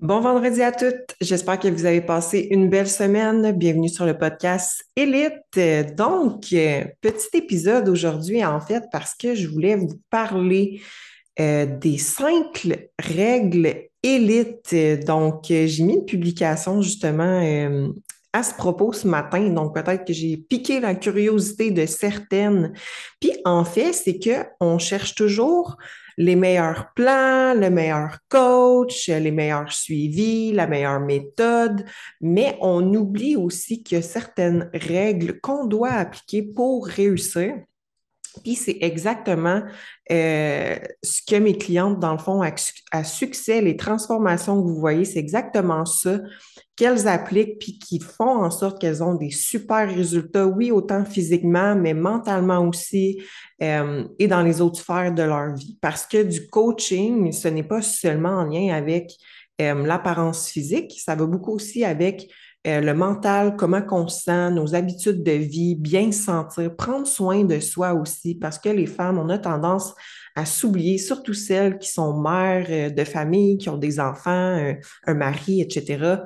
Bon 0.00 0.20
vendredi 0.20 0.60
à 0.60 0.72
toutes. 0.72 1.14
J'espère 1.20 1.60
que 1.60 1.68
vous 1.68 1.86
avez 1.86 2.00
passé 2.00 2.48
une 2.50 2.68
belle 2.68 2.88
semaine. 2.88 3.52
Bienvenue 3.52 3.88
sur 3.88 4.04
le 4.04 4.18
podcast 4.18 4.84
Élite. 4.96 5.96
Donc, 5.96 6.46
euh, 6.52 6.84
petit 7.00 7.28
épisode 7.34 7.88
aujourd'hui, 7.88 8.44
en 8.44 8.60
fait, 8.60 8.82
parce 8.90 9.14
que 9.14 9.36
je 9.36 9.46
voulais 9.46 9.76
vous 9.76 10.00
parler 10.10 10.82
euh, 11.38 11.64
des 11.64 11.96
cinq 11.96 12.66
règles 12.98 13.72
élites. 14.02 14.74
Donc, 15.06 15.50
euh, 15.52 15.68
j'ai 15.68 15.84
mis 15.84 15.94
une 15.94 16.04
publication 16.04 16.82
justement 16.82 17.40
à 18.32 18.42
ce 18.42 18.52
propos 18.52 18.92
ce 18.92 19.06
matin. 19.06 19.48
Donc, 19.50 19.74
peut-être 19.76 20.04
que 20.04 20.12
j'ai 20.12 20.36
piqué 20.36 20.80
la 20.80 20.96
curiosité 20.96 21.70
de 21.70 21.86
certaines. 21.86 22.72
Puis, 23.20 23.30
en 23.44 23.64
fait, 23.64 23.92
c'est 23.92 24.18
qu'on 24.18 24.78
cherche 24.78 25.14
toujours 25.14 25.76
les 26.16 26.36
meilleurs 26.36 26.92
plans, 26.94 27.54
le 27.54 27.70
meilleur 27.70 28.18
coach, 28.28 29.08
les 29.08 29.30
meilleurs 29.30 29.72
suivis, 29.72 30.52
la 30.52 30.66
meilleure 30.66 31.00
méthode, 31.00 31.84
mais 32.20 32.56
on 32.60 32.94
oublie 32.94 33.36
aussi 33.36 33.82
qu'il 33.82 33.96
y 33.96 33.98
a 33.98 34.02
certaines 34.02 34.70
règles 34.72 35.40
qu'on 35.40 35.66
doit 35.66 35.92
appliquer 35.92 36.42
pour 36.42 36.86
réussir. 36.86 37.54
Puis 38.42 38.54
c'est 38.54 38.78
exactement 38.80 39.62
euh, 40.10 40.76
ce 41.02 41.20
que 41.26 41.36
mes 41.36 41.56
clientes, 41.56 41.98
dans 42.00 42.12
le 42.12 42.18
fond, 42.18 42.42
à, 42.92 43.04
succès, 43.04 43.60
les 43.60 43.76
transformations 43.76 44.60
que 44.60 44.66
vous 44.66 44.78
voyez, 44.78 45.04
c'est 45.04 45.18
exactement 45.18 45.84
ça 45.84 46.20
qu'elles 46.76 47.06
appliquent 47.06 47.58
puis 47.60 47.78
qui 47.78 48.00
font 48.00 48.42
en 48.42 48.50
sorte 48.50 48.80
qu'elles 48.80 49.02
ont 49.02 49.14
des 49.14 49.30
super 49.30 49.88
résultats, 49.88 50.46
oui, 50.46 50.72
autant 50.72 51.04
physiquement, 51.04 51.76
mais 51.76 51.94
mentalement 51.94 52.66
aussi 52.66 53.22
euh, 53.62 54.04
et 54.18 54.26
dans 54.26 54.42
les 54.42 54.60
autres 54.60 54.80
sphères 54.80 55.14
de 55.14 55.22
leur 55.22 55.54
vie. 55.54 55.78
Parce 55.80 56.04
que 56.04 56.22
du 56.22 56.48
coaching, 56.48 57.30
ce 57.30 57.48
n'est 57.48 57.62
pas 57.62 57.82
seulement 57.82 58.40
en 58.40 58.44
lien 58.44 58.74
avec 58.74 59.12
euh, 59.60 59.86
l'apparence 59.86 60.48
physique, 60.48 60.98
ça 60.98 61.14
va 61.14 61.26
beaucoup 61.26 61.52
aussi 61.52 61.84
avec 61.84 62.28
euh, 62.66 62.80
le 62.80 62.94
mental, 62.94 63.56
comment 63.56 63.82
on 63.90 64.08
se 64.08 64.22
sent, 64.22 64.50
nos 64.52 64.74
habitudes 64.74 65.22
de 65.22 65.32
vie, 65.32 65.74
bien 65.74 66.12
se 66.12 66.24
sentir, 66.24 66.74
prendre 66.76 67.06
soin 67.06 67.44
de 67.44 67.60
soi 67.60 67.94
aussi, 67.94 68.34
parce 68.34 68.58
que 68.58 68.68
les 68.68 68.86
femmes, 68.86 69.18
on 69.18 69.28
a 69.28 69.38
tendance 69.38 69.94
à 70.34 70.46
s'oublier, 70.46 70.98
surtout 70.98 71.34
celles 71.34 71.78
qui 71.78 71.88
sont 71.88 72.20
mères 72.20 72.92
de 72.92 73.04
famille, 73.04 73.58
qui 73.58 73.68
ont 73.68 73.78
des 73.78 74.00
enfants, 74.00 74.74
un 75.06 75.14
mari, 75.14 75.60
etc 75.60 76.18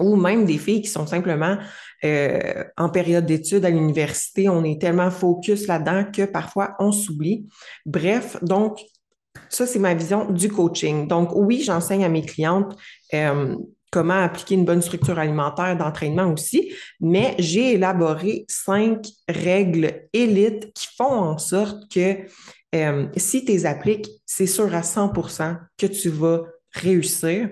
ou 0.00 0.16
même 0.16 0.44
des 0.44 0.58
filles 0.58 0.82
qui 0.82 0.88
sont 0.88 1.06
simplement 1.06 1.58
euh, 2.04 2.64
en 2.76 2.88
période 2.88 3.26
d'études 3.26 3.64
à 3.64 3.70
l'université. 3.70 4.48
On 4.48 4.64
est 4.64 4.80
tellement 4.80 5.10
focus 5.10 5.66
là-dedans 5.66 6.04
que 6.10 6.24
parfois 6.24 6.74
on 6.78 6.92
s'oublie. 6.92 7.46
Bref, 7.86 8.36
donc, 8.42 8.80
ça, 9.48 9.66
c'est 9.66 9.78
ma 9.78 9.94
vision 9.94 10.30
du 10.30 10.48
coaching. 10.48 11.06
Donc, 11.06 11.30
oui, 11.34 11.62
j'enseigne 11.64 12.04
à 12.04 12.08
mes 12.08 12.22
clientes 12.22 12.76
euh, 13.14 13.56
comment 13.90 14.22
appliquer 14.22 14.54
une 14.54 14.64
bonne 14.64 14.82
structure 14.82 15.18
alimentaire 15.18 15.76
d'entraînement 15.76 16.32
aussi, 16.32 16.72
mais 17.00 17.34
j'ai 17.38 17.74
élaboré 17.74 18.44
cinq 18.48 19.06
règles 19.28 20.02
élites 20.12 20.72
qui 20.72 20.88
font 20.96 21.12
en 21.12 21.38
sorte 21.38 21.92
que 21.92 22.16
euh, 22.74 23.08
si 23.16 23.44
tu 23.44 23.52
les 23.52 23.66
appliques, 23.66 24.08
c'est 24.26 24.46
sûr 24.46 24.72
à 24.74 24.82
100% 24.82 25.58
que 25.76 25.86
tu 25.86 26.08
vas 26.08 26.42
réussir 26.72 27.48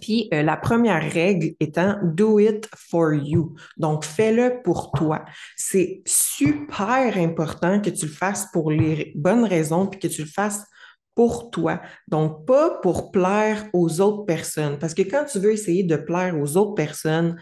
puis 0.00 0.28
euh, 0.32 0.42
la 0.42 0.56
première 0.56 1.12
règle 1.12 1.54
étant 1.60 1.98
do 2.02 2.38
it 2.38 2.68
for 2.74 3.12
you. 3.12 3.54
Donc 3.76 4.04
fais-le 4.04 4.62
pour 4.62 4.92
toi. 4.92 5.24
C'est 5.56 6.02
super 6.06 7.16
important 7.16 7.80
que 7.80 7.90
tu 7.90 8.06
le 8.06 8.12
fasses 8.12 8.48
pour 8.52 8.70
les 8.70 9.12
bonnes 9.14 9.44
raisons 9.44 9.86
puis 9.86 10.00
que 10.00 10.08
tu 10.08 10.22
le 10.22 10.28
fasses 10.28 10.64
pour 11.14 11.50
toi. 11.50 11.80
Donc 12.08 12.46
pas 12.46 12.78
pour 12.82 13.10
plaire 13.10 13.66
aux 13.72 14.00
autres 14.00 14.24
personnes 14.24 14.78
parce 14.78 14.94
que 14.94 15.02
quand 15.02 15.24
tu 15.24 15.38
veux 15.38 15.52
essayer 15.52 15.82
de 15.82 15.96
plaire 15.96 16.36
aux 16.40 16.56
autres 16.56 16.74
personnes, 16.74 17.36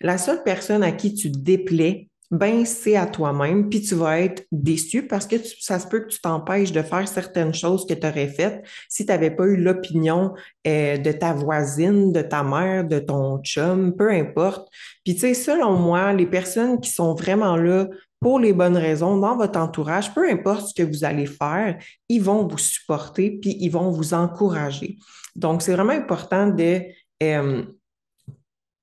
la 0.00 0.18
seule 0.18 0.42
personne 0.42 0.82
à 0.82 0.92
qui 0.92 1.14
tu 1.14 1.30
déplais, 1.30 2.08
ben 2.30 2.64
c'est 2.64 2.96
à 2.96 3.06
toi-même, 3.06 3.68
puis 3.68 3.80
tu 3.82 3.94
vas 3.94 4.20
être 4.20 4.46
déçu 4.50 5.06
parce 5.06 5.26
que 5.26 5.36
ça 5.60 5.78
se 5.78 5.86
peut 5.86 6.00
que 6.00 6.08
tu 6.08 6.20
t'empêches 6.20 6.72
de 6.72 6.82
faire 6.82 7.06
certaines 7.06 7.54
choses 7.54 7.86
que 7.86 7.94
tu 7.94 8.06
aurais 8.06 8.26
faites 8.26 8.64
si 8.88 9.06
tu 9.06 9.12
n'avais 9.12 9.30
pas 9.30 9.44
eu 9.44 9.56
l'opinion 9.56 10.34
euh, 10.66 10.98
de 10.98 11.12
ta 11.12 11.32
voisine, 11.32 12.12
de 12.12 12.22
ta 12.22 12.42
mère, 12.42 12.84
de 12.84 12.98
ton 12.98 13.40
chum, 13.42 13.94
peu 13.94 14.10
importe. 14.10 14.68
Puis 15.04 15.14
tu 15.14 15.20
sais, 15.20 15.34
selon 15.34 15.74
moi, 15.74 16.12
les 16.12 16.26
personnes 16.26 16.80
qui 16.80 16.90
sont 16.90 17.14
vraiment 17.14 17.56
là 17.56 17.88
pour 18.20 18.38
les 18.38 18.52
bonnes 18.52 18.76
raisons 18.76 19.18
dans 19.18 19.36
votre 19.36 19.58
entourage, 19.58 20.14
peu 20.14 20.28
importe 20.30 20.68
ce 20.68 20.74
que 20.74 20.82
vous 20.82 21.04
allez 21.04 21.26
faire, 21.26 21.78
ils 22.08 22.22
vont 22.22 22.46
vous 22.46 22.58
supporter, 22.58 23.38
puis 23.40 23.56
ils 23.60 23.68
vont 23.68 23.90
vous 23.90 24.14
encourager. 24.14 24.98
Donc, 25.34 25.62
c'est 25.62 25.72
vraiment 25.72 25.92
important 25.92 26.48
de 26.48 26.82
euh, 27.22 27.64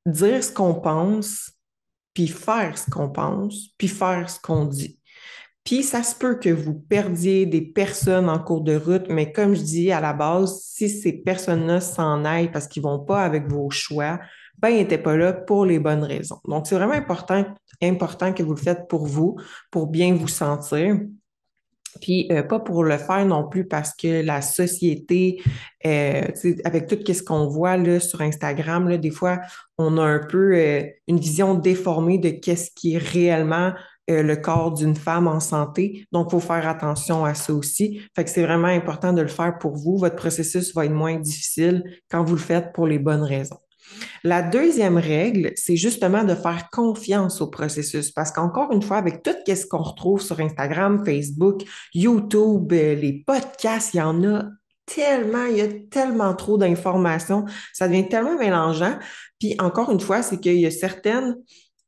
dire 0.05 0.43
ce 0.43 0.51
qu'on 0.51 0.75
pense, 0.75 1.51
puis 2.13 2.27
faire 2.27 2.77
ce 2.77 2.89
qu'on 2.89 3.09
pense, 3.09 3.69
puis 3.77 3.87
faire 3.87 4.29
ce 4.29 4.39
qu'on 4.39 4.65
dit. 4.65 4.99
Puis 5.63 5.81
ça 5.81 6.03
se 6.03 6.13
peut 6.13 6.35
que 6.35 6.49
vous 6.49 6.73
perdiez 6.73 7.45
des 7.45 7.61
personnes 7.61 8.29
en 8.29 8.37
cours 8.37 8.61
de 8.61 8.75
route, 8.75 9.05
mais 9.07 9.31
comme 9.31 9.55
je 9.55 9.61
dis 9.61 9.91
à 9.91 10.01
la 10.01 10.13
base, 10.13 10.61
si 10.61 10.89
ces 10.89 11.13
personnes-là 11.13 11.79
s'en 11.79 12.25
aillent 12.25 12.51
parce 12.51 12.67
qu'ils 12.67 12.83
vont 12.83 12.99
pas 12.99 13.23
avec 13.23 13.49
vos 13.49 13.69
choix, 13.69 14.19
ben 14.63 14.69
ils 14.69 14.77
n'étaient 14.77 14.97
pas 14.97 15.17
là 15.17 15.33
pour 15.33 15.65
les 15.65 15.77
bonnes 15.77 16.05
raisons. 16.05 16.39
Donc 16.47 16.67
c'est 16.67 16.75
vraiment 16.75 16.93
important, 16.93 17.45
important 17.81 18.31
que 18.31 18.43
vous 18.43 18.53
le 18.53 18.61
faites 18.61 18.87
pour 18.87 19.05
vous, 19.05 19.35
pour 19.69 19.87
bien 19.87 20.15
vous 20.15 20.29
sentir. 20.29 21.01
Puis 22.01 22.27
euh, 22.31 22.43
pas 22.43 22.61
pour 22.61 22.85
le 22.85 22.97
faire 22.97 23.25
non 23.25 23.47
plus 23.47 23.67
parce 23.67 23.93
que 23.93 24.23
la 24.23 24.41
société, 24.41 25.43
euh, 25.85 26.23
avec 26.63 26.87
tout 26.87 27.13
ce 27.13 27.21
qu'on 27.21 27.47
voit 27.47 27.75
là, 27.75 27.99
sur 27.99 28.21
Instagram, 28.21 28.87
là, 28.87 28.97
des 28.97 29.11
fois, 29.11 29.41
on 29.77 29.97
a 29.97 30.03
un 30.03 30.19
peu 30.19 30.55
euh, 30.55 30.83
une 31.09 31.19
vision 31.19 31.55
déformée 31.55 32.17
de 32.17 32.29
qu'est-ce 32.29 32.71
qui 32.71 32.95
est 32.95 32.99
réellement 32.99 33.73
le 34.09 34.35
corps 34.35 34.73
d'une 34.73 34.95
femme 34.95 35.27
en 35.27 35.39
santé. 35.39 36.05
Donc, 36.11 36.27
il 36.27 36.31
faut 36.31 36.39
faire 36.41 36.67
attention 36.67 37.23
à 37.23 37.33
ça 37.33 37.53
aussi. 37.53 38.01
Fait 38.13 38.25
que 38.25 38.29
c'est 38.29 38.43
vraiment 38.43 38.67
important 38.67 39.13
de 39.13 39.21
le 39.21 39.29
faire 39.29 39.57
pour 39.57 39.77
vous. 39.77 39.97
Votre 39.97 40.17
processus 40.17 40.75
va 40.75 40.85
être 40.85 40.91
moins 40.91 41.17
difficile 41.17 41.83
quand 42.09 42.21
vous 42.25 42.35
le 42.35 42.41
faites 42.41 42.73
pour 42.73 42.85
les 42.85 42.99
bonnes 42.99 43.23
raisons. 43.23 43.62
La 44.23 44.41
deuxième 44.41 44.97
règle, 44.97 45.51
c'est 45.55 45.75
justement 45.75 46.23
de 46.23 46.35
faire 46.35 46.69
confiance 46.71 47.41
au 47.41 47.47
processus 47.47 48.11
parce 48.11 48.31
qu'encore 48.31 48.71
une 48.71 48.81
fois, 48.81 48.97
avec 48.97 49.23
tout 49.23 49.31
ce 49.45 49.65
qu'on 49.65 49.81
retrouve 49.81 50.21
sur 50.21 50.39
Instagram, 50.39 51.03
Facebook, 51.05 51.61
YouTube, 51.93 52.71
euh, 52.73 52.95
les 52.95 53.23
podcasts, 53.25 53.93
il 53.93 53.97
y 53.97 54.01
en 54.01 54.23
a 54.23 54.45
tellement, 54.85 55.45
il 55.45 55.57
y 55.57 55.61
a 55.61 55.67
tellement 55.89 56.33
trop 56.33 56.57
d'informations, 56.57 57.45
ça 57.73 57.87
devient 57.87 58.07
tellement 58.07 58.37
mélangeant. 58.37 58.97
Puis 59.39 59.55
encore 59.59 59.91
une 59.91 59.99
fois, 59.99 60.21
c'est 60.21 60.39
qu'il 60.39 60.59
y 60.59 60.65
a 60.65 60.71
certaines 60.71 61.35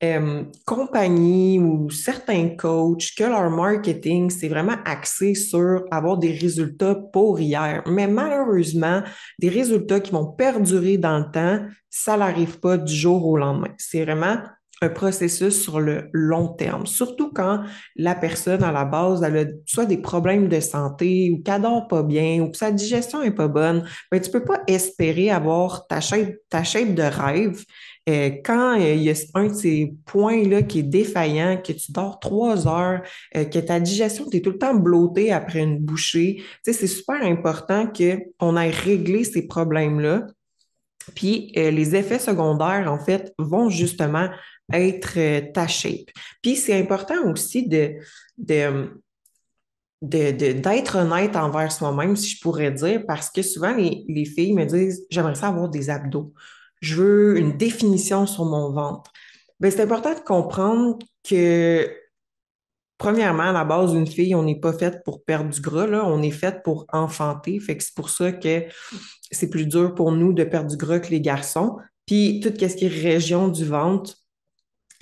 euh, 0.03 0.43
compagnies 0.65 1.57
ou 1.59 1.89
certains 1.89 2.49
coachs 2.49 3.15
que 3.17 3.23
leur 3.23 3.49
marketing, 3.49 4.29
c'est 4.29 4.49
vraiment 4.49 4.75
axé 4.83 5.35
sur 5.35 5.85
avoir 5.89 6.17
des 6.17 6.33
résultats 6.33 6.95
pour 6.95 7.39
hier. 7.39 7.81
Mais 7.87 8.07
malheureusement, 8.07 9.03
des 9.39 9.49
résultats 9.49 10.01
qui 10.01 10.11
vont 10.11 10.25
perdurer 10.25 10.97
dans 10.97 11.19
le 11.19 11.31
temps, 11.31 11.65
ça 11.89 12.17
n'arrive 12.17 12.59
pas 12.59 12.77
du 12.77 12.93
jour 12.93 13.25
au 13.25 13.37
lendemain. 13.37 13.73
C'est 13.77 14.03
vraiment 14.03 14.37
un 14.81 14.89
processus 14.89 15.61
sur 15.61 15.79
le 15.79 16.09
long 16.11 16.49
terme, 16.49 16.85
surtout 16.85 17.31
quand 17.33 17.63
la 17.95 18.15
personne 18.15 18.63
à 18.63 18.71
la 18.71 18.85
base 18.85 19.23
elle 19.23 19.37
a 19.37 19.45
soit 19.65 19.85
des 19.85 19.97
problèmes 19.97 20.49
de 20.49 20.59
santé 20.59 21.31
ou 21.31 21.41
qu'elle 21.41 21.61
dort 21.61 21.87
pas 21.87 22.03
bien 22.03 22.41
ou 22.41 22.51
que 22.51 22.57
sa 22.57 22.71
digestion 22.71 23.21
est 23.21 23.31
pas 23.31 23.47
bonne, 23.47 23.87
ben, 24.11 24.19
tu 24.19 24.29
peux 24.29 24.43
pas 24.43 24.61
espérer 24.67 25.31
avoir 25.31 25.87
ta 25.87 26.01
shape, 26.01 26.35
ta 26.49 26.61
de 26.61 27.03
rêve 27.03 27.63
euh, 28.07 28.29
quand 28.43 28.79
euh, 28.79 28.93
il 28.93 29.01
y 29.01 29.09
a 29.09 29.15
un 29.33 29.47
de 29.47 29.53
ces 29.53 29.93
points-là 30.05 30.61
qui 30.61 30.79
est 30.79 30.83
défaillant, 30.83 31.57
que 31.57 31.73
tu 31.73 31.91
dors 31.91 32.19
trois 32.19 32.67
heures, 32.67 33.01
euh, 33.35 33.45
que 33.45 33.57
ta 33.57 33.79
digestion, 33.79 34.29
tu 34.29 34.37
es 34.37 34.41
tout 34.41 34.51
le 34.51 34.59
temps 34.59 34.75
blottée 34.75 35.31
après 35.31 35.61
une 35.61 35.79
bouchée, 35.79 36.43
c'est 36.63 36.73
super 36.87 37.23
important 37.23 37.87
qu'on 37.87 38.55
aille 38.55 38.71
régler 38.71 39.23
ces 39.23 39.47
problèmes-là. 39.47 40.27
Puis 41.13 41.51
les 41.55 41.95
effets 41.95 42.17
secondaires, 42.17 42.91
en 42.91 42.97
fait, 42.97 43.31
vont 43.37 43.69
justement 43.69 44.27
être 44.73 45.51
ta 45.51 45.67
shape. 45.67 46.09
Puis 46.41 46.55
c'est 46.55 46.79
important 46.79 47.31
aussi 47.31 47.67
de, 47.67 47.95
de 48.37 48.91
d'être 50.01 50.97
honnête 50.97 51.35
envers 51.35 51.71
soi-même, 51.71 52.15
si 52.15 52.29
je 52.29 52.41
pourrais 52.41 52.71
dire, 52.71 53.03
parce 53.07 53.31
que 53.31 53.41
souvent 53.41 53.73
les, 53.73 54.03
les 54.07 54.25
filles 54.25 54.53
me 54.53 54.65
disent 54.65 55.05
J'aimerais 55.09 55.35
ça 55.35 55.47
avoir 55.47 55.69
des 55.69 55.89
abdos 55.89 56.33
je 56.85 56.95
veux 56.95 57.37
une 57.37 57.57
définition 57.57 58.27
sur 58.27 58.45
mon 58.45 58.71
ventre. 58.71 59.11
Ben, 59.59 59.71
c'est 59.71 59.81
important 59.81 60.13
de 60.13 60.19
comprendre 60.19 60.99
que, 61.27 61.89
premièrement, 62.97 63.43
à 63.43 63.51
la 63.51 63.65
base 63.65 63.93
d'une 63.93 64.07
fille, 64.07 64.35
on 64.35 64.43
n'est 64.43 64.59
pas 64.59 64.73
faite 64.73 65.01
pour 65.03 65.23
perdre 65.23 65.49
du 65.49 65.61
gras, 65.61 65.87
là, 65.87 66.05
on 66.05 66.21
est 66.21 66.31
faite 66.31 66.61
pour 66.63 66.85
enfanter. 66.91 67.59
Fait 67.59 67.75
que 67.75 67.83
c'est 67.83 67.95
pour 67.95 68.09
ça 68.09 68.31
que 68.31 68.65
c'est 69.31 69.49
plus 69.49 69.65
dur 69.65 69.95
pour 69.95 70.11
nous 70.11 70.33
de 70.33 70.43
perdre 70.43 70.69
du 70.69 70.77
gras 70.77 70.99
que 70.99 71.09
les 71.09 71.21
garçons. 71.21 71.77
Puis, 72.05 72.39
tout 72.39 72.49
ce 72.49 72.75
qui 72.75 72.85
est 72.85 72.87
région 72.87 73.47
du 73.47 73.65
ventre, 73.65 74.15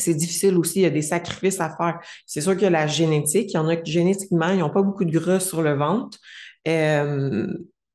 c'est 0.04 0.14
difficile 0.14 0.58
aussi, 0.58 0.80
il 0.80 0.84
y 0.84 0.86
a 0.86 0.90
des 0.90 1.02
sacrifices 1.02 1.60
à 1.60 1.76
faire. 1.76 2.00
C'est 2.26 2.42
sûr 2.42 2.58
que 2.58 2.66
la 2.66 2.88
génétique, 2.88 3.52
il 3.54 3.56
y 3.56 3.58
en 3.58 3.68
a 3.68 3.76
qui 3.76 3.92
génétiquement, 3.92 4.50
ils 4.50 4.60
n'ont 4.60 4.70
pas 4.70 4.82
beaucoup 4.82 5.06
de 5.06 5.18
gras 5.18 5.40
sur 5.40 5.62
le 5.62 5.74
ventre. 5.74 6.18
Euh, 6.68 7.48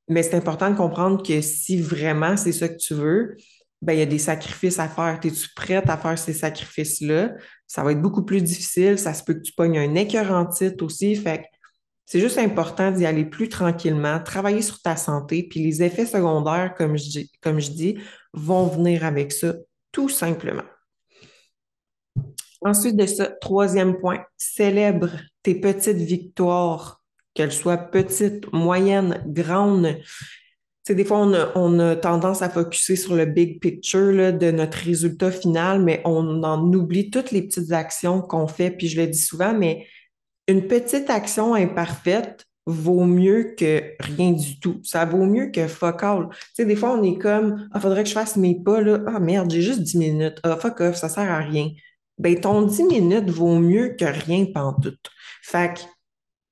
mais 0.07 0.23
c'est 0.23 0.35
important 0.35 0.69
de 0.71 0.75
comprendre 0.75 1.23
que 1.23 1.41
si 1.41 1.79
vraiment 1.79 2.35
c'est 2.35 2.51
ça 2.51 2.67
que 2.67 2.77
tu 2.77 2.93
veux, 2.93 3.37
ben, 3.81 3.93
il 3.93 3.99
y 3.99 4.01
a 4.01 4.05
des 4.05 4.19
sacrifices 4.19 4.79
à 4.79 4.89
faire. 4.89 5.19
Es-tu 5.23 5.47
prête 5.55 5.89
à 5.89 5.97
faire 5.97 6.17
ces 6.17 6.33
sacrifices-là? 6.33 7.33
Ça 7.67 7.83
va 7.83 7.91
être 7.91 8.01
beaucoup 8.01 8.23
plus 8.25 8.41
difficile. 8.41 8.97
Ça 8.97 9.13
se 9.13 9.23
peut 9.23 9.35
que 9.35 9.41
tu 9.41 9.53
pognes 9.53 9.77
un 9.77 9.95
écœur 9.95 10.31
en 10.31 10.45
titre 10.45 10.83
aussi. 10.83 11.15
Fait 11.15 11.45
c'est 12.05 12.19
juste 12.19 12.39
important 12.39 12.91
d'y 12.91 13.05
aller 13.05 13.23
plus 13.23 13.49
tranquillement, 13.49 14.19
travailler 14.19 14.63
sur 14.63 14.81
ta 14.81 14.95
santé, 14.95 15.43
puis 15.47 15.59
les 15.59 15.83
effets 15.83 16.07
secondaires, 16.07 16.73
comme 16.75 16.97
je 16.97 17.19
comme 17.39 17.59
je 17.59 17.69
dis 17.69 17.99
vont 18.33 18.65
venir 18.65 19.05
avec 19.05 19.31
ça, 19.31 19.53
tout 19.91 20.09
simplement. 20.09 20.63
Ensuite 22.61 22.95
de 22.95 23.05
ça, 23.05 23.27
troisième 23.27 23.97
point, 23.99 24.23
célèbre 24.37 25.11
tes 25.43 25.55
petites 25.55 25.97
victoires, 25.97 27.01
qu'elles 27.33 27.53
soient 27.53 27.77
petites, 27.77 28.51
moyennes, 28.51 29.23
grandes. 29.27 29.97
Tu 30.85 30.95
des 30.95 31.05
fois, 31.05 31.19
on 31.55 31.79
a, 31.79 31.95
tendance 31.95 32.41
à 32.41 32.49
focuser 32.49 32.95
sur 32.95 33.15
le 33.15 33.25
big 33.25 33.61
picture 33.61 34.33
de 34.33 34.51
notre 34.51 34.77
résultat 34.79 35.31
final, 35.31 35.81
mais 35.81 36.01
on 36.03 36.43
en 36.43 36.73
oublie 36.73 37.09
toutes 37.11 37.31
les 37.31 37.43
petites 37.43 37.71
actions 37.71 38.21
qu'on 38.21 38.47
fait. 38.47 38.71
Puis 38.71 38.87
je 38.87 38.99
le 38.99 39.07
dis 39.07 39.19
souvent, 39.19 39.53
mais 39.53 39.85
une 40.47 40.67
petite 40.67 41.09
action 41.09 41.53
imparfaite 41.53 42.45
vaut 42.65 43.05
mieux 43.05 43.55
que 43.57 43.83
rien 43.99 44.31
du 44.31 44.59
tout. 44.59 44.79
Ça 44.83 45.05
vaut 45.05 45.25
mieux 45.25 45.51
que 45.51 45.67
fuck 45.67 46.03
all. 46.03 46.29
Des 46.57 46.75
fois, 46.75 46.91
on 46.91 47.03
est 47.03 47.17
comme, 47.17 47.69
ah, 47.71 47.79
faudrait 47.79 48.03
que 48.03 48.09
je 48.09 48.13
fasse 48.13 48.35
mes 48.35 48.61
pas, 48.61 48.81
là. 48.81 48.99
Ah, 49.07 49.19
merde, 49.19 49.51
j'ai 49.51 49.61
juste 49.61 49.81
10 49.81 49.97
minutes. 49.97 50.39
Ah, 50.43 50.57
fuck 50.57 50.81
off, 50.81 50.95
ça 50.95 51.09
sert 51.09 51.29
à 51.29 51.39
rien. 51.39 51.69
Ben, 52.19 52.39
ton 52.39 52.63
10 52.63 52.83
minutes 52.83 53.29
vaut 53.29 53.57
mieux 53.57 53.95
que 53.97 54.05
rien 54.05 54.45
tout. 54.45 54.93
Fait 55.41 55.73
que 55.73 55.79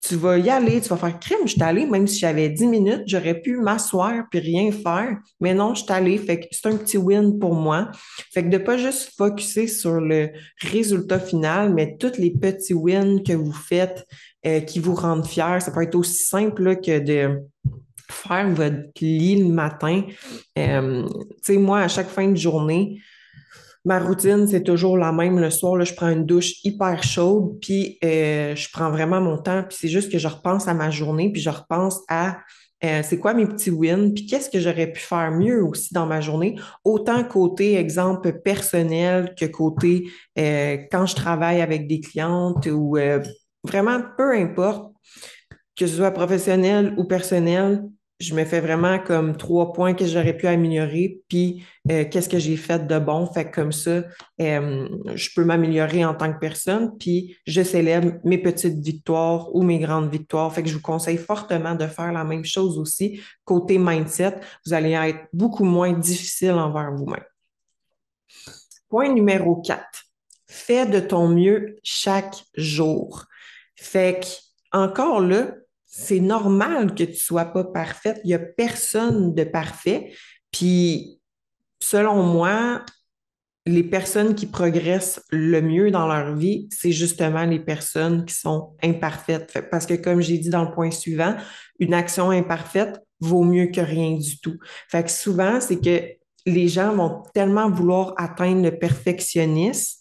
tu 0.08 0.16
vas 0.16 0.38
y 0.38 0.50
aller, 0.50 0.80
tu 0.80 0.88
vas 0.88 0.96
faire 0.96 1.20
crime, 1.20 1.40
je 1.46 1.52
suis 1.52 1.64
allée, 1.64 1.86
même 1.86 2.08
si 2.08 2.20
j'avais 2.20 2.50
10 2.50 2.68
minutes, 2.68 3.04
j'aurais 3.08 3.42
pu 3.42 3.58
m'asseoir 3.58 4.24
puis 4.32 4.40
rien 4.40 4.72
faire. 4.72 5.18
Mais 5.42 5.54
non, 5.54 5.76
je 5.76 5.84
suis 5.84 5.92
allée. 5.92 6.18
Fait 6.18 6.40
que 6.40 6.46
c'est 6.52 6.68
un 6.68 6.78
petit 6.78 6.98
win 6.98 7.38
pour 7.38 7.54
moi. 7.54 7.92
Fait 8.34 8.44
que 8.44 8.50
de 8.50 8.58
pas 8.58 8.78
juste 8.78 9.12
focuser 9.18 9.68
sur 9.68 10.00
le 10.00 10.30
résultat 10.62 11.20
final, 11.20 11.74
mais 11.74 11.98
tous 11.98 12.18
les 12.18 12.32
petits 12.32 12.74
wins 12.74 13.22
que 13.22 13.34
vous 13.34 13.52
faites 13.52 14.06
euh, 14.46 14.62
qui 14.62 14.80
vous 14.80 14.96
rendent 14.96 15.28
fiers. 15.28 15.60
Ça 15.60 15.72
peut 15.72 15.82
être 15.82 15.96
aussi 15.96 16.24
simple 16.24 16.80
que 16.80 17.00
de 17.00 17.42
faire 18.10 18.50
votre 18.50 18.78
lit 19.02 19.44
le 19.44 19.54
matin. 19.54 20.04
Euh, 20.58 21.06
tu 21.08 21.38
sais, 21.42 21.58
moi, 21.58 21.80
à 21.80 21.88
chaque 21.90 22.10
fin 22.10 22.30
de 22.30 22.38
journée, 22.38 23.02
Ma 23.88 24.00
routine, 24.00 24.46
c'est 24.48 24.64
toujours 24.64 24.98
la 24.98 25.14
même. 25.14 25.40
Le 25.40 25.50
soir, 25.50 25.82
je 25.86 25.94
prends 25.94 26.10
une 26.10 26.26
douche 26.26 26.56
hyper 26.66 27.02
chaude, 27.04 27.58
puis 27.62 27.98
euh, 28.04 28.54
je 28.54 28.68
prends 28.74 28.92
vraiment 28.92 29.22
mon 29.22 29.38
temps. 29.38 29.64
Puis 29.64 29.78
c'est 29.80 29.88
juste 29.88 30.12
que 30.12 30.20
je 30.20 30.28
repense 30.28 30.68
à 30.68 30.74
ma 30.74 30.90
journée, 30.90 31.32
puis 31.32 31.42
je 31.42 31.50
repense 31.50 32.02
à 32.10 32.40
euh, 32.84 33.00
c'est 33.02 33.18
quoi 33.18 33.34
mes 33.34 33.46
petits 33.46 33.70
wins, 33.70 34.14
puis 34.14 34.26
qu'est-ce 34.26 34.50
que 34.50 34.60
j'aurais 34.60 34.92
pu 34.92 35.00
faire 35.00 35.32
mieux 35.32 35.64
aussi 35.64 35.94
dans 35.94 36.06
ma 36.06 36.20
journée, 36.20 36.60
autant 36.84 37.24
côté 37.24 37.76
exemple 37.78 38.42
personnel 38.42 39.34
que 39.40 39.46
côté 39.46 40.10
euh, 40.38 40.76
quand 40.92 41.06
je 41.06 41.16
travaille 41.16 41.62
avec 41.62 41.88
des 41.88 42.02
clientes 42.02 42.66
ou 42.66 42.98
vraiment 43.64 44.02
peu 44.18 44.34
importe, 44.36 44.92
que 45.78 45.88
ce 45.88 45.96
soit 45.96 46.12
professionnel 46.12 46.94
ou 46.98 47.06
personnel, 47.06 47.86
je 48.20 48.34
me 48.34 48.46
fais 48.46 48.62
vraiment 48.62 48.98
comme 48.98 49.38
trois 49.38 49.74
points 49.74 49.94
que 49.94 50.06
j'aurais 50.06 50.36
pu 50.36 50.48
améliorer, 50.48 51.22
puis 51.28 51.64
euh, 51.92 52.04
qu'est-ce 52.10 52.28
que 52.28 52.40
j'ai 52.40 52.58
fait 52.58 52.88
de 52.88 52.98
bon? 52.98 53.28
Fait 53.28 53.52
comme 53.52 53.72
ça, 53.72 54.04
euh, 54.42 54.90
je 55.14 55.30
peux 55.36 55.44
m'améliorer 55.44 56.04
en 56.04 56.16
tant 56.16 56.34
que 56.34 56.40
personne, 56.40 56.98
puis 56.98 57.38
je 57.46 57.62
célèbre 57.62 58.14
mes 58.24 58.40
petites 58.40 58.80
victoires 58.80 59.54
ou 59.56 59.62
mes 59.62 59.78
grandes 59.78 60.12
victoires. 60.12 60.52
Fait 60.52 60.64
que 60.64 60.70
je 60.70 60.74
vous 60.74 60.82
conseille 60.82 61.18
fortement 61.18 61.76
de 61.76 61.86
faire 61.86 62.12
la 62.12 62.24
même 62.24 62.44
chose 62.44 62.80
aussi. 62.80 63.22
Côté 63.46 63.78
mindset, 63.78 64.40
vous 64.66 64.74
allez 64.74 64.94
être 64.94 65.28
beaucoup 65.32 65.64
moins 65.64 65.94
difficile 65.94 66.54
envers 66.54 66.92
vous-même. 66.94 67.26
Point 68.90 69.14
numéro 69.14 69.58
4. 69.58 69.84
Fais 70.48 70.88
de 70.88 71.00
ton 71.00 71.28
mieux 71.28 71.76
chaque 71.84 72.44
jour. 72.56 73.26
Fait 73.76 74.22
que, 74.22 74.28
encore 74.76 75.22
là, 75.22 75.52
c'est 75.88 76.20
normal 76.20 76.94
que 76.94 77.04
tu 77.04 77.16
sois 77.16 77.46
pas 77.46 77.64
parfaite. 77.64 78.20
Il 78.24 78.30
y 78.30 78.34
a 78.34 78.40
personne 78.40 79.34
de 79.34 79.44
parfait. 79.44 80.14
Puis, 80.52 81.22
selon 81.80 82.24
moi, 82.24 82.84
les 83.66 83.84
personnes 83.84 84.36
qui 84.36 84.46
progressent 84.46 85.22
le 85.30 85.62
mieux 85.62 85.90
dans 85.90 86.08
leur 86.08 86.36
vie, 86.36 86.68
c'est 86.72 86.92
justement 86.92 87.46
les 87.46 87.60
personnes 87.60 88.26
qui 88.26 88.36
sont 88.36 88.76
imparfaites. 88.84 89.58
Parce 89.72 89.86
que, 89.86 89.94
comme 89.94 90.22
j'ai 90.22 90.38
dit 90.38 90.50
dans 90.50 90.64
le 90.64 90.72
point 90.72 90.92
suivant, 90.92 91.36
une 91.80 91.94
action 91.94 92.32
imparfaite 92.32 93.02
vaut 93.20 93.44
mieux 93.44 93.68
que 93.68 93.82
rien 93.82 94.16
du 94.16 94.40
tout. 94.40 94.58
Fait 94.90 95.04
que 95.04 95.10
souvent, 95.10 95.60
c'est 95.60 95.80
que 95.80 96.02
les 96.46 96.68
gens 96.68 96.94
vont 96.96 97.24
tellement 97.34 97.70
vouloir 97.70 98.14
atteindre 98.18 98.64
le 98.64 98.78
perfectionnisme 98.78 100.00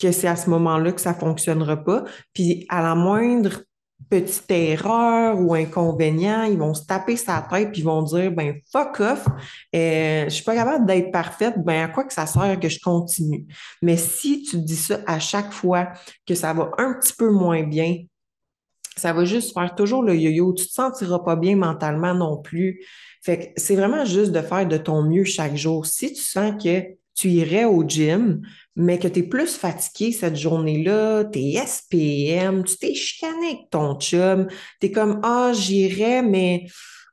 que 0.00 0.12
c'est 0.12 0.28
à 0.28 0.36
ce 0.36 0.48
moment-là 0.50 0.92
que 0.92 1.00
ça 1.00 1.14
fonctionnera 1.14 1.76
pas. 1.76 2.04
Puis 2.32 2.66
à 2.68 2.82
la 2.82 2.94
moindre 2.94 3.62
petite 4.08 4.50
erreur 4.50 5.40
ou 5.40 5.54
inconvénient, 5.54 6.44
ils 6.44 6.58
vont 6.58 6.74
se 6.74 6.84
taper 6.84 7.16
sa 7.16 7.46
tête 7.50 7.70
puis 7.72 7.82
ils 7.82 7.84
vont 7.84 8.02
dire 8.02 8.32
ben 8.32 8.54
fuck 8.72 9.00
off, 9.00 9.26
euh, 9.74 10.24
je 10.24 10.30
suis 10.30 10.44
pas 10.44 10.54
capable 10.54 10.86
d'être 10.86 11.12
parfaite, 11.12 11.54
ben 11.58 11.84
à 11.84 11.88
quoi 11.88 12.04
que 12.04 12.12
ça 12.12 12.26
sert 12.26 12.58
que 12.58 12.68
je 12.68 12.80
continue? 12.80 13.46
Mais 13.82 13.96
si 13.96 14.42
tu 14.42 14.58
dis 14.58 14.76
ça 14.76 15.00
à 15.06 15.18
chaque 15.18 15.52
fois 15.52 15.88
que 16.26 16.34
ça 16.34 16.52
va 16.52 16.70
un 16.78 16.94
petit 16.94 17.12
peu 17.12 17.30
moins 17.30 17.62
bien, 17.62 17.98
ça 18.96 19.12
va 19.12 19.24
juste 19.24 19.54
faire 19.54 19.74
toujours 19.74 20.02
le 20.02 20.16
yo-yo, 20.16 20.52
tu 20.52 20.66
te 20.66 20.72
sentiras 20.72 21.20
pas 21.20 21.36
bien 21.36 21.56
mentalement 21.56 22.14
non 22.14 22.36
plus. 22.36 22.84
Fait 23.22 23.38
que 23.38 23.44
c'est 23.56 23.76
vraiment 23.76 24.04
juste 24.04 24.32
de 24.32 24.40
faire 24.40 24.66
de 24.66 24.76
ton 24.76 25.02
mieux 25.02 25.24
chaque 25.24 25.56
jour. 25.56 25.86
Si 25.86 26.12
tu 26.12 26.22
sens 26.22 26.62
que 26.62 26.82
tu 27.14 27.28
irais 27.28 27.64
au 27.64 27.86
gym, 27.86 28.42
mais 28.76 28.98
que 28.98 29.08
tu 29.08 29.20
es 29.20 29.22
plus 29.22 29.56
fatigué 29.56 30.12
cette 30.12 30.36
journée-là, 30.36 31.24
tu 31.24 31.38
es 31.38 31.66
SPM, 31.66 32.64
tu 32.64 32.76
t'es 32.76 32.94
chicané 32.94 33.46
avec 33.48 33.70
ton 33.70 33.98
chum, 33.98 34.48
tu 34.80 34.86
es 34.86 34.92
comme 34.92 35.20
Ah, 35.22 35.52
j'irai, 35.54 36.22
mais 36.22 36.66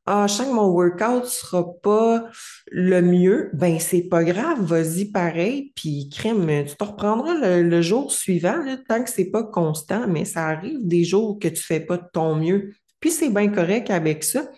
ah, 0.09 0.25
je 0.25 0.35
sens 0.35 0.47
que 0.47 0.53
mon 0.53 0.69
workout 0.69 1.25
sera 1.25 1.65
pas 1.83 2.29
le 2.71 3.01
mieux, 3.01 3.49
ben 3.53 3.77
c'est 3.77 4.03
pas 4.03 4.23
grave, 4.23 4.61
vas-y 4.63 5.11
pareil, 5.11 5.73
puis 5.75 6.07
crème, 6.09 6.65
tu 6.65 6.77
te 6.77 6.83
reprendras 6.85 7.33
le, 7.59 7.81
jour 7.81 8.09
suivant, 8.13 8.63
tant 8.87 9.03
que 9.03 9.09
c'est 9.09 9.29
pas 9.31 9.43
constant, 9.43 10.07
mais 10.07 10.23
ça 10.23 10.47
arrive 10.47 10.87
des 10.87 11.03
jours 11.03 11.37
que 11.39 11.49
tu 11.49 11.61
fais 11.61 11.81
pas 11.81 11.97
de 11.97 12.07
ton 12.13 12.35
mieux. 12.35 12.73
Puis 13.01 13.11
c'est 13.11 13.29
bien 13.29 13.49
correct 13.49 13.89
avec 13.89 14.23
ça. 14.23 14.49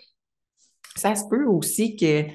Ça 0.94 1.16
se 1.16 1.24
peut 1.28 1.44
aussi 1.46 1.96
que 1.96 2.26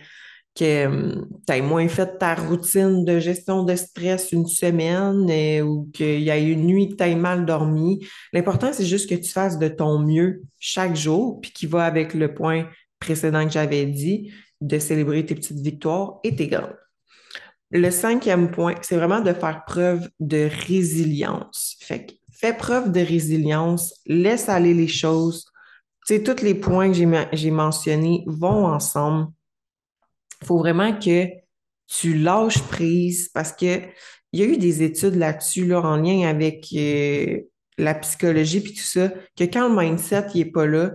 que 0.56 0.88
hum, 0.88 1.28
tu 1.46 1.54
aies 1.54 1.62
moins 1.62 1.88
fait 1.88 2.18
ta 2.18 2.34
routine 2.34 3.04
de 3.04 3.20
gestion 3.20 3.64
de 3.64 3.76
stress 3.76 4.32
une 4.32 4.48
semaine 4.48 5.30
euh, 5.30 5.62
ou 5.62 5.90
qu'il 5.94 6.22
y 6.22 6.32
a 6.32 6.38
une 6.38 6.66
nuit 6.66 6.90
que 6.90 6.96
tu 6.96 7.04
aies 7.04 7.16
mal 7.16 7.46
dormi. 7.46 8.06
L'important, 8.32 8.72
c'est 8.72 8.86
juste 8.86 9.10
que 9.10 9.16
tu 9.16 9.30
fasses 9.30 9.60
de 9.60 9.68
ton 9.68 10.00
mieux 10.00 10.44
chaque 10.58 10.96
jour, 10.96 11.42
puis 11.42 11.52
qui 11.52 11.66
va 11.66 11.86
avec 11.86 12.14
le 12.14 12.34
point 12.34 12.68
précédent 13.00 13.46
que 13.46 13.52
j'avais 13.52 13.86
dit, 13.86 14.32
de 14.62 14.80
célébrer 14.80 15.26
tes 15.26 15.36
petites 15.36 15.60
victoires 15.60 16.20
et 16.24 16.36
tes 16.36 16.48
grandes. 16.48 16.78
Le 17.72 17.92
cinquième 17.92 18.52
point, 18.52 18.76
c'est 18.82 18.96
vraiment 18.96 19.20
de 19.20 19.34
faire 19.34 19.64
preuve 19.66 20.10
de 20.22 20.50
résilience. 20.68 21.76
Fait 21.82 22.06
que 22.06 22.14
fais 22.32 22.54
preuve 22.54 22.92
de 22.92 23.02
résilience, 23.02 24.00
laisse 24.06 24.48
aller 24.48 24.74
les 24.74 24.88
choses. 24.88 25.46
Tu 26.08 26.16
sais, 26.16 26.24
tous 26.24 26.44
les 26.44 26.56
points 26.56 26.92
que 26.92 27.28
j'ai 27.34 27.52
mentionnés 27.52 28.24
vont 28.28 28.68
ensemble 28.68 29.28
faut 30.46 30.58
vraiment 30.58 30.98
que 30.98 31.28
tu 31.88 32.18
lâches 32.18 32.62
prise 32.64 33.30
parce 33.30 33.52
que 33.52 33.80
il 34.32 34.40
y 34.40 34.44
a 34.44 34.48
eu 34.48 34.58
des 34.58 34.84
études 34.84 35.16
là-dessus 35.16 35.66
là, 35.66 35.82
en 35.82 35.98
lien 35.98 36.28
avec 36.28 36.68
euh, 36.76 37.40
la 37.78 37.96
psychologie 37.96 38.60
puis 38.60 38.74
tout 38.74 38.80
ça, 38.80 39.10
que 39.38 39.44
quand 39.46 39.70
le 39.70 39.76
mindset 39.76 40.28
n'est 40.36 40.46
pas 40.46 40.66
là, 40.66 40.92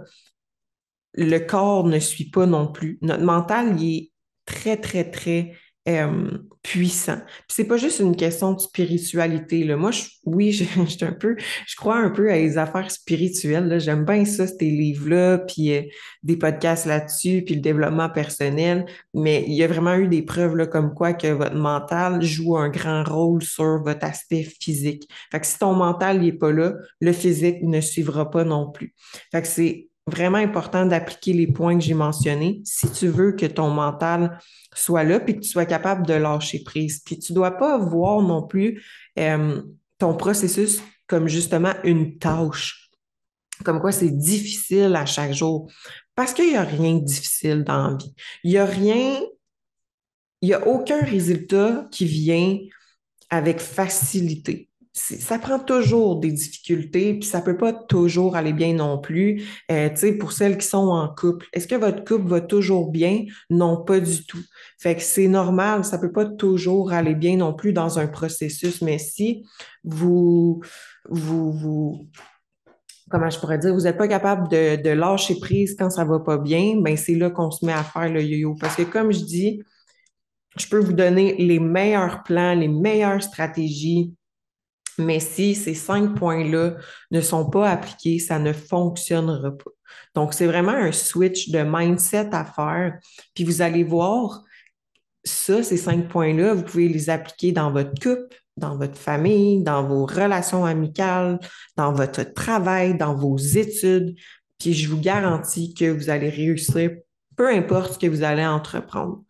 le 1.15 1.39
corps 1.39 1.87
ne 1.87 1.99
suit 1.99 2.31
pas 2.31 2.47
non 2.47 2.71
plus. 2.71 2.99
Notre 3.03 3.25
mental, 3.25 3.81
il 3.81 3.97
est 3.97 4.13
très, 4.45 4.77
très, 4.77 5.11
très 5.11 5.55
euh, 5.89 6.31
puissant. 6.63 7.17
Puis 7.17 7.49
c'est 7.49 7.65
pas 7.65 7.79
juste 7.79 8.01
une 8.01 8.15
question 8.15 8.53
de 8.53 8.61
spiritualité. 8.61 9.65
Moi, 9.77 9.91
oui, 10.25 10.53
je, 10.53 10.65
je, 10.87 11.05
un 11.05 11.13
peu, 11.13 11.37
je 11.67 11.77
crois 11.77 11.97
un 11.97 12.11
peu 12.11 12.31
à 12.31 12.37
les 12.37 12.59
affaires 12.59 12.91
spirituelles. 12.91 13.81
J'aime 13.81 14.05
bien 14.05 14.25
ça, 14.25 14.47
ces 14.47 14.71
livres-là, 14.71 15.39
puis 15.39 15.73
euh, 15.75 15.83
des 16.23 16.37
podcasts 16.37 16.87
là-dessus, 16.87 17.43
puis 17.47 17.55
le 17.55 17.63
développement 17.63 18.11
personnel. 18.11 18.85
Mais 19.15 19.45
il 19.47 19.55
y 19.55 19.63
a 19.63 19.67
vraiment 19.69 19.95
eu 19.95 20.09
des 20.09 20.23
preuves 20.23 20.57
là, 20.57 20.67
comme 20.67 20.93
quoi 20.95 21.15
que 21.15 21.29
votre 21.29 21.57
mental 21.57 22.23
joue 22.23 22.57
un 22.57 22.69
grand 22.69 23.03
rôle 23.03 23.43
sur 23.43 23.83
votre 23.83 24.05
aspect 24.05 24.47
physique. 24.61 25.09
Fait 25.33 25.41
que 25.41 25.47
si 25.47 25.59
ton 25.59 25.73
mental 25.73 26.21
n'est 26.21 26.33
pas 26.33 26.53
là, 26.53 26.75
le 27.01 27.13
physique 27.13 27.63
ne 27.63 27.81
suivra 27.81 28.31
pas 28.31 28.45
non 28.45 28.71
plus. 28.71 28.95
Fait 29.33 29.43
que 29.43 29.49
c'est 29.49 29.90
vraiment 30.11 30.39
important 30.39 30.85
d'appliquer 30.87 31.33
les 31.33 31.47
points 31.47 31.79
que 31.79 31.85
j'ai 31.85 31.95
mentionnés 31.95 32.61
si 32.65 32.91
tu 32.91 33.09
veux 33.09 33.33
que 33.33 33.47
ton 33.47 33.71
mental 33.71 34.39
soit 34.75 35.05
là 35.05 35.21
puis 35.21 35.35
que 35.37 35.41
tu 35.41 35.49
sois 35.49 35.67
capable 35.67 36.07
de 36.07 36.15
lâcher 36.15 36.63
prise. 36.63 37.03
Puis 37.05 37.19
tu 37.19 37.33
ne 37.33 37.37
dois 37.37 37.53
pas 37.53 37.79
voir 37.79 38.21
non 38.23 38.47
plus 38.47 38.83
euh, 39.19 39.63
ton 39.99 40.15
processus 40.15 40.83
comme 41.07 41.29
justement 41.29 41.75
une 41.85 42.19
tâche, 42.19 42.91
comme 43.65 43.81
quoi 43.81 43.93
c'est 43.93 44.17
difficile 44.17 44.95
à 44.95 45.07
chaque 45.07 45.33
jour. 45.33 45.71
Parce 46.15 46.33
qu'il 46.33 46.49
n'y 46.49 46.57
a 46.57 46.63
rien 46.63 46.97
de 46.97 47.05
difficile 47.05 47.65
dans 47.65 47.89
la 47.89 47.97
vie. 47.97 48.15
Il 48.45 48.51
n'y 48.51 48.59
a 48.59 48.65
rien, 48.65 49.21
il 50.41 50.49
n'y 50.49 50.55
a 50.55 50.67
aucun 50.67 51.03
résultat 51.03 51.89
qui 51.91 52.05
vient 52.05 52.59
avec 53.31 53.61
facilité 53.61 54.70
ça 54.93 55.39
prend 55.39 55.61
toujours 55.61 56.19
des 56.19 56.33
difficultés, 56.33 57.15
puis 57.15 57.29
ça 57.29 57.41
peut 57.41 57.57
pas 57.57 57.73
toujours 57.73 58.35
aller 58.35 58.53
bien 58.53 58.75
non 58.75 58.99
plus. 58.99 59.45
Euh, 59.71 59.89
tu 59.91 59.97
sais, 59.97 60.13
pour 60.13 60.33
celles 60.33 60.59
qui 60.59 60.67
sont 60.67 60.89
en 60.89 61.09
couple, 61.15 61.47
est-ce 61.53 61.69
que 61.69 61.77
votre 61.77 62.05
couple 62.05 62.29
va 62.29 62.41
toujours 62.41 62.91
bien? 62.91 63.25
Non, 63.51 63.85
pas 63.85 64.01
du 64.01 64.27
tout. 64.27 64.43
Fait 64.79 64.97
que 64.97 65.03
c'est 65.03 65.29
normal, 65.29 65.85
ça 65.85 65.99
peut 65.99 66.13
pas 66.13 66.25
toujours 66.25 66.93
aller 66.93 67.15
bien 67.15 67.37
non 67.37 67.55
plus 67.55 67.73
dans 67.73 67.99
un 67.99 68.09
processus, 68.09 68.83
mais 68.83 68.99
si 68.99 69.47
vous, 69.85 70.61
vous, 71.09 71.53
vous, 71.53 72.09
comment 73.11 73.31
je 73.31 73.39
pourrais 73.39 73.59
dire, 73.59 73.73
vous 73.73 73.83
n'êtes 73.83 73.99
pas 73.99 74.09
capable 74.09 74.49
de, 74.49 74.91
lâcher 74.91 75.39
prise 75.39 75.77
quand 75.79 75.91
ça 75.91 76.05
va 76.05 76.19
pas 76.19 76.39
bien, 76.39 76.81
ben 76.81 76.97
c'est 76.97 77.15
là 77.15 77.31
qu'on 77.31 77.53
se 77.53 77.65
met 77.65 77.73
à 77.73 77.85
faire 77.85 78.09
le 78.11 78.23
yo-yo. 78.23 78.57
Parce 78.59 78.75
que 78.75 78.83
comme 78.83 79.13
je 79.13 79.25
dis, 79.25 79.63
je 80.57 80.67
peux 80.67 80.81
vous 80.81 80.93
donner 80.93 81.37
les 81.37 81.61
meilleurs 81.61 82.25
plans, 82.25 82.55
les 82.55 82.69
meilleures 82.69 83.23
stratégies, 83.23 84.15
mais 85.01 85.21
si 85.21 85.55
ces 85.55 85.75
cinq 85.75 86.15
points-là 86.15 86.77
ne 87.11 87.21
sont 87.21 87.49
pas 87.49 87.71
appliqués, 87.71 88.19
ça 88.19 88.39
ne 88.39 88.53
fonctionnera 88.53 89.51
pas. 89.51 89.71
Donc, 90.15 90.35
c'est 90.35 90.47
vraiment 90.47 90.73
un 90.73 90.93
switch 90.93 91.51
de 91.51 91.63
mindset 91.63 92.31
à 92.33 92.45
faire. 92.45 92.99
Puis 93.35 93.45
vous 93.45 93.63
allez 93.63 93.85
voir, 93.85 94.43
ça, 95.25 95.63
ces 95.63 95.77
cinq 95.77 96.09
points-là, 96.09 96.55
vous 96.55 96.63
pouvez 96.63 96.89
les 96.89 97.11
appliquer 97.11 97.53
dans 97.53 97.71
votre 97.71 97.95
couple, 98.01 98.37
dans 98.57 98.77
votre 98.77 98.97
famille, 98.97 99.63
dans 99.63 99.85
vos 99.85 100.07
relations 100.07 100.65
amicales, 100.65 101.39
dans 101.77 101.93
votre 101.93 102.23
travail, 102.23 102.97
dans 102.97 103.15
vos 103.15 103.37
études. 103.37 104.15
Puis 104.59 104.75
je 104.75 104.89
vous 104.89 105.01
garantis 105.01 105.75
que 105.75 105.91
vous 105.91 106.11
allez 106.11 106.29
réussir, 106.29 106.91
peu 107.37 107.49
importe 107.49 107.95
ce 107.95 107.99
que 107.99 108.07
vous 108.07 108.23
allez 108.23 108.45
entreprendre 108.45 109.23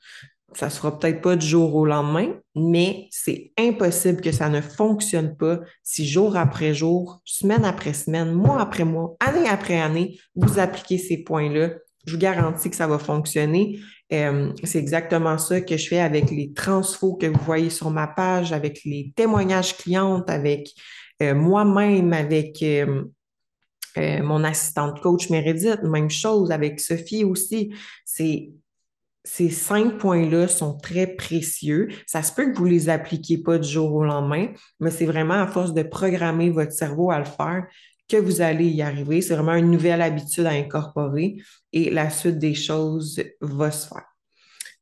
ça 0.55 0.67
ne 0.67 0.71
sera 0.71 0.99
peut-être 0.99 1.21
pas 1.21 1.37
du 1.37 1.47
jour 1.47 1.75
au 1.75 1.85
lendemain, 1.85 2.35
mais 2.55 3.07
c'est 3.11 3.53
impossible 3.59 4.21
que 4.21 4.33
ça 4.33 4.49
ne 4.49 4.61
fonctionne 4.61 5.37
pas 5.37 5.61
si 5.83 6.07
jour 6.07 6.37
après 6.37 6.75
jour, 6.75 7.21
semaine 7.25 7.65
après 7.65 7.93
semaine, 7.93 8.33
mois 8.33 8.61
après 8.61 8.85
mois, 8.85 9.17
année 9.21 9.49
après 9.49 9.81
année, 9.81 10.19
vous 10.35 10.59
appliquez 10.59 10.99
ces 10.99 11.19
points-là. 11.19 11.71
Je 12.07 12.15
vous 12.15 12.19
garantis 12.19 12.71
que 12.71 12.77
ça 12.77 12.87
va 12.87 12.99
fonctionner. 12.99 13.79
Euh, 14.13 14.53
c'est 14.65 14.79
exactement 14.79 15.39
ça 15.39 15.61
que 15.61 15.77
je 15.77 15.87
fais 15.87 16.01
avec 16.01 16.31
les 16.31 16.53
transfos 16.53 17.15
que 17.15 17.27
vous 17.27 17.45
voyez 17.45 17.71
sur 17.71 17.91
ma 17.91 18.09
page, 18.09 18.53
avec 18.53 18.81
les 18.85 19.13
témoignages 19.15 19.77
clientes, 19.77 20.29
avec 20.29 20.71
euh, 21.23 21.35
moi-même, 21.35 22.13
avec 22.13 22.63
euh, 22.63 23.05
mon 23.97 24.43
assistante 24.43 25.01
coach 25.01 25.31
Meredith, 25.31 25.83
même 25.85 26.11
chose 26.11 26.51
avec 26.51 26.81
Sophie 26.81 27.25
aussi. 27.25 27.73
C'est 28.05 28.51
ces 29.33 29.49
cinq 29.49 29.99
points-là 29.99 30.49
sont 30.49 30.77
très 30.77 31.07
précieux. 31.07 31.87
Ça 32.05 32.21
se 32.25 32.33
peut 32.33 32.51
que 32.51 32.59
vous 32.59 32.65
les 32.65 32.89
appliquiez 32.89 33.39
pas 33.39 33.59
du 33.59 33.69
jour 33.69 33.95
au 33.95 34.03
lendemain, 34.03 34.49
mais 34.81 34.91
c'est 34.91 35.07
vraiment 35.07 35.35
à 35.35 35.47
force 35.47 35.73
de 35.73 35.85
programmer 35.85 36.51
votre 36.51 36.73
cerveau 36.73 37.13
à 37.13 37.21
le 37.21 37.25
faire 37.25 37.65
que 38.09 38.17
vous 38.17 38.41
allez 38.41 38.67
y 38.67 38.83
arriver. 38.83 39.23
C'est 39.23 39.35
vraiment 39.35 39.55
une 39.55 39.71
nouvelle 39.71 40.03
habitude 40.03 40.47
à 40.47 40.51
incorporer 40.51 41.37
et 41.73 41.91
la 41.91 42.11
suite 42.11 42.39
des 42.39 42.55
choses 42.55 43.23
va 43.41 43.71
se 43.71 43.87
faire. 43.87 44.10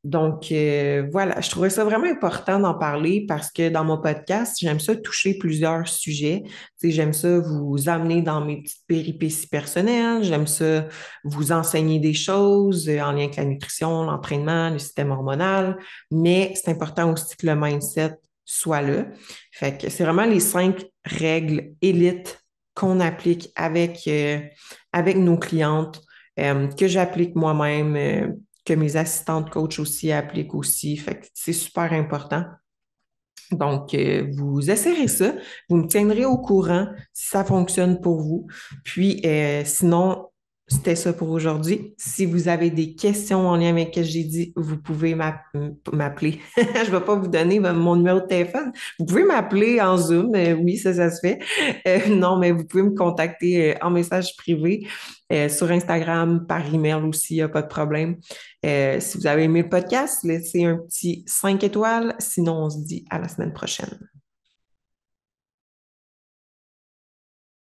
Donc, 0.05 0.53
euh, 0.53 1.09
voilà, 1.11 1.41
je 1.41 1.49
trouvais 1.49 1.69
ça 1.69 1.83
vraiment 1.83 2.09
important 2.09 2.57
d'en 2.57 2.73
parler 2.73 3.25
parce 3.27 3.51
que 3.51 3.67
dans 3.67 3.83
mon 3.83 3.97
podcast, 3.99 4.55
j'aime 4.57 4.79
ça 4.79 4.95
toucher 4.95 5.37
plusieurs 5.37 5.89
sujets. 5.89 6.43
J'aime 6.81 7.11
ça 7.11 7.39
vous 7.39 7.89
amener 7.89 8.21
dans 8.21 8.39
mes 8.39 8.61
petites 8.61 8.85
péripéties 8.87 9.47
personnelles. 9.47 10.23
J'aime 10.23 10.47
ça 10.47 10.87
vous 11.25 11.51
enseigner 11.51 11.99
des 11.99 12.13
choses 12.13 12.87
euh, 12.87 13.01
en 13.01 13.11
lien 13.11 13.25
avec 13.25 13.35
la 13.35 13.43
nutrition, 13.43 14.03
l'entraînement, 14.03 14.69
le 14.69 14.79
système 14.79 15.11
hormonal. 15.11 15.77
Mais 16.11 16.53
c'est 16.55 16.71
important 16.71 17.11
aussi 17.11 17.35
que 17.35 17.45
le 17.45 17.55
mindset 17.55 18.15
soit 18.45 18.81
là. 18.81 19.05
Fait 19.51 19.77
que 19.77 19.89
c'est 19.89 20.05
vraiment 20.05 20.25
les 20.25 20.39
cinq 20.39 20.85
règles 21.03 21.73
élites 21.81 22.41
qu'on 22.73 23.01
applique 23.01 23.51
avec, 23.57 24.07
euh, 24.07 24.39
avec 24.93 25.17
nos 25.17 25.37
clientes, 25.37 26.01
que 26.37 26.87
j'applique 26.87 27.35
moi-même 27.35 28.39
que 28.65 28.73
mes 28.73 28.95
assistantes 28.95 29.49
coach 29.49 29.79
aussi 29.79 30.11
appliquent 30.11 30.55
aussi. 30.55 30.97
Fait 30.97 31.29
c'est 31.33 31.53
super 31.53 31.91
important. 31.93 32.45
Donc, 33.51 33.93
euh, 33.93 34.31
vous 34.37 34.69
essayerez 34.69 35.07
ça. 35.07 35.33
Vous 35.69 35.77
me 35.77 35.87
tiendrez 35.87 36.25
au 36.25 36.37
courant 36.37 36.87
si 37.13 37.29
ça 37.29 37.43
fonctionne 37.43 37.99
pour 37.99 38.21
vous. 38.21 38.47
Puis, 38.83 39.21
euh, 39.25 39.63
sinon, 39.65 40.28
c'était 40.69 40.95
ça 40.95 41.13
pour 41.13 41.29
aujourd'hui. 41.31 41.95
Si 41.97 42.25
vous 42.25 42.47
avez 42.47 42.69
des 42.69 42.93
questions 42.93 43.47
en 43.47 43.55
lien 43.55 43.69
avec 43.69 43.89
ce 43.89 43.99
que 43.99 44.05
j'ai 44.05 44.23
dit, 44.23 44.53
vous 44.55 44.77
pouvez 44.77 45.15
m'appeler. 45.15 46.39
je 46.57 46.91
ne 46.91 46.97
vais 46.97 47.03
pas 47.03 47.15
vous 47.15 47.27
donner 47.27 47.59
mon 47.59 47.95
numéro 47.95 48.19
de 48.19 48.27
téléphone. 48.27 48.71
Vous 48.99 49.05
pouvez 49.05 49.23
m'appeler 49.23 49.81
en 49.81 49.97
Zoom. 49.97 50.35
Euh, 50.35 50.53
oui, 50.53 50.77
ça, 50.77 50.93
ça 50.93 51.09
se 51.09 51.19
fait. 51.21 51.39
Euh, 51.87 52.07
non, 52.15 52.37
mais 52.37 52.51
vous 52.51 52.65
pouvez 52.65 52.83
me 52.83 52.95
contacter 52.95 53.71
euh, 53.71 53.77
en 53.81 53.89
message 53.89 54.35
privé, 54.37 54.87
sur 55.49 55.69
Instagram, 55.69 56.47
par 56.47 56.73
email 56.73 57.03
aussi, 57.03 57.35
il 57.35 57.37
n'y 57.37 57.43
a 57.43 57.49
pas 57.49 57.61
de 57.61 57.67
problème. 57.67 58.17
si 58.63 59.17
vous 59.17 59.27
avez 59.27 59.43
aimé 59.43 59.61
le 59.61 59.69
podcast, 59.69 60.23
laissez 60.23 60.65
un 60.65 60.77
petit 60.77 61.23
5 61.27 61.63
étoiles. 61.63 62.15
Sinon, 62.17 62.63
on 62.63 62.69
se 62.71 62.79
dit 62.79 63.05
à 63.11 63.19
la 63.19 63.27
semaine 63.27 63.53
prochaine. 63.53 64.09